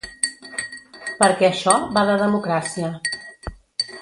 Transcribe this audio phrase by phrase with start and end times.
[1.19, 2.93] Perquè això va de democràcia.